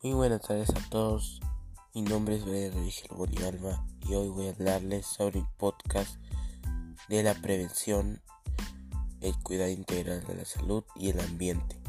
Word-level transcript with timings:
Muy 0.00 0.12
buenas 0.12 0.42
tardes 0.42 0.70
a 0.70 0.90
todos. 0.90 1.40
Mi 1.92 2.02
nombre 2.02 2.36
es 2.36 2.44
Breder 2.44 2.72
Vigil 2.72 3.10
y 4.08 4.14
hoy 4.14 4.28
voy 4.28 4.46
a 4.46 4.50
hablarles 4.50 5.04
sobre 5.04 5.40
un 5.40 5.48
podcast 5.56 6.20
de 7.08 7.24
la 7.24 7.34
prevención, 7.34 8.22
el 9.20 9.36
cuidado 9.42 9.70
integral 9.70 10.24
de 10.24 10.36
la 10.36 10.44
salud 10.44 10.84
y 10.94 11.08
el 11.08 11.18
ambiente. 11.18 11.80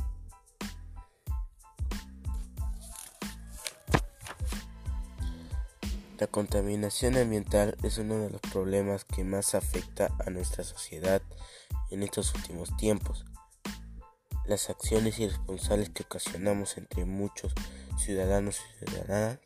La 6.18 6.26
contaminación 6.26 7.16
ambiental 7.16 7.78
es 7.84 8.00
uno 8.00 8.16
de 8.16 8.32
los 8.32 8.42
problemas 8.42 9.06
que 9.06 9.24
más 9.24 9.54
afecta 9.54 10.10
a 10.26 10.32
nuestra 10.32 10.64
sociedad 10.64 11.22
en 11.92 12.02
estos 12.02 12.34
últimos 12.34 12.76
tiempos. 12.76 13.24
Las 14.48 14.72
acciones 14.72 15.20
irresponsables 15.20 15.92
que 15.92 16.02
ocasionamos 16.02 16.80
entre 16.80 17.06
muchos 17.06 17.54
ciudadanos 18.00 18.60
y 18.60 18.86
ciudadanas 18.86 19.40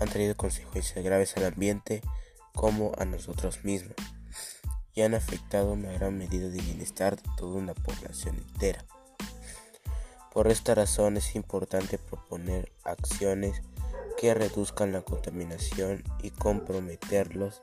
han 0.00 0.08
traído 0.08 0.36
consecuencias 0.36 1.04
graves 1.04 1.36
al 1.36 1.46
ambiente 1.46 2.02
como 2.54 2.92
a 2.98 3.04
nosotros 3.04 3.64
mismos 3.64 3.96
y 4.94 5.02
han 5.02 5.14
afectado 5.14 5.72
una 5.72 5.92
gran 5.92 6.18
medida 6.18 6.48
de 6.48 6.60
bienestar 6.60 7.16
de 7.16 7.30
toda 7.36 7.58
una 7.58 7.74
población 7.74 8.36
entera. 8.36 8.84
Por 10.32 10.48
esta 10.48 10.74
razón 10.74 11.16
es 11.16 11.34
importante 11.34 11.98
proponer 11.98 12.72
acciones 12.84 13.62
que 14.18 14.34
reduzcan 14.34 14.92
la 14.92 15.02
contaminación 15.02 16.02
y 16.22 16.30
comprometerlos 16.30 17.62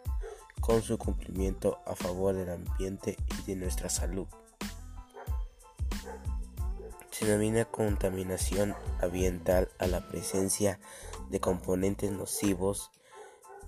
con 0.62 0.82
su 0.82 0.98
cumplimiento 0.98 1.80
a 1.86 1.96
favor 1.96 2.34
del 2.36 2.50
ambiente 2.50 3.18
y 3.40 3.44
de 3.44 3.56
nuestra 3.58 3.90
salud. 3.90 4.28
Se 7.18 7.26
denomina 7.26 7.64
contaminación 7.64 8.76
ambiental 9.02 9.70
a 9.80 9.88
la 9.88 10.06
presencia 10.06 10.82
de 11.30 11.40
componentes 11.40 12.12
nocivos, 12.12 12.92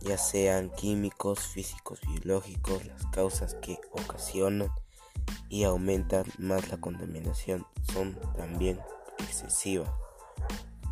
ya 0.01 0.17
sean 0.17 0.69
químicos, 0.69 1.39
físicos, 1.39 2.01
biológicos, 2.01 2.85
las 2.85 3.05
causas 3.05 3.55
que 3.61 3.79
ocasionan 3.91 4.69
y 5.47 5.63
aumentan 5.63 6.25
más 6.37 6.67
la 6.67 6.81
contaminación 6.81 7.65
son 7.93 8.19
también 8.35 8.81
excesivas. 9.19 9.91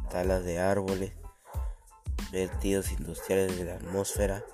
Talas 0.10 0.46
de 0.46 0.60
árboles, 0.60 1.12
vertidos 2.32 2.90
industriales 2.94 3.58
de 3.58 3.66
la 3.66 3.76
atmósfera, 3.76 4.46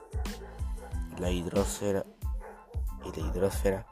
la 1.19 1.29
hidrosfera 1.29 2.03
y 3.05 3.19
la 3.19 3.27
hidrosfera 3.27 3.85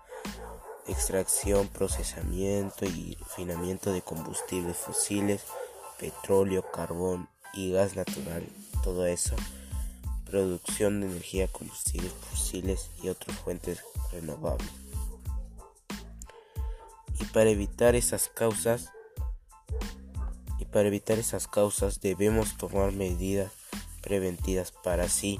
extracción, 0.91 1.67
procesamiento 1.67 2.85
y 2.85 3.15
refinamiento 3.19 3.91
de 3.91 4.01
combustibles 4.01 4.77
fósiles, 4.77 5.43
petróleo, 5.99 6.69
carbón 6.71 7.29
y 7.53 7.71
gas 7.71 7.95
natural, 7.95 8.47
todo 8.83 9.05
eso, 9.05 9.35
producción 10.25 11.01
de 11.01 11.07
energía, 11.07 11.47
combustibles 11.47 12.11
fósiles 12.13 12.89
y 13.01 13.09
otras 13.09 13.37
fuentes 13.39 13.79
renovables. 14.11 14.69
Y 17.19 17.25
para 17.25 17.49
evitar 17.49 17.95
esas 17.95 18.29
causas, 18.29 18.89
y 20.57 20.65
para 20.65 20.87
evitar 20.87 21.19
esas 21.19 21.47
causas 21.47 21.99
debemos 22.01 22.57
tomar 22.57 22.91
medidas 22.91 23.51
preventivas 24.01 24.71
para 24.71 25.03
así 25.03 25.39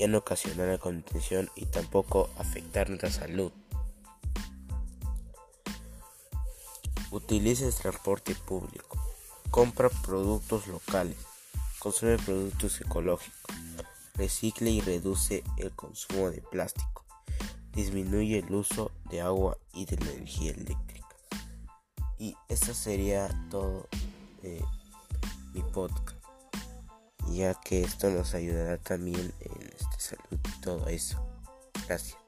ya 0.00 0.08
no 0.08 0.18
ocasionar 0.18 0.68
la 0.68 0.78
contención 0.78 1.50
y 1.54 1.66
tampoco 1.66 2.30
afectar 2.38 2.88
nuestra 2.88 3.10
salud. 3.10 3.52
Utilice 7.10 7.66
el 7.66 7.74
transporte 7.74 8.36
público. 8.36 8.96
Compra 9.50 9.88
productos 9.88 10.68
locales. 10.68 11.16
Consume 11.80 12.18
productos 12.18 12.80
ecológicos. 12.80 13.56
Recicle 14.14 14.70
y 14.70 14.80
reduce 14.80 15.42
el 15.56 15.72
consumo 15.72 16.30
de 16.30 16.40
plástico. 16.40 17.04
Disminuye 17.72 18.38
el 18.38 18.54
uso 18.54 18.92
de 19.10 19.22
agua 19.22 19.56
y 19.72 19.86
de 19.86 19.96
la 19.96 20.12
energía 20.12 20.52
eléctrica. 20.52 21.16
Y 22.16 22.36
eso 22.48 22.74
sería 22.74 23.28
todo 23.50 23.88
de 24.42 24.64
mi 25.52 25.62
podcast. 25.62 26.18
Ya 27.32 27.54
que 27.54 27.82
esto 27.82 28.08
nos 28.10 28.34
ayudará 28.34 28.78
también 28.78 29.34
en 29.40 29.68
esta 29.68 29.98
salud 29.98 30.38
y 30.44 30.60
todo 30.60 30.86
eso. 30.88 31.18
Gracias. 31.88 32.19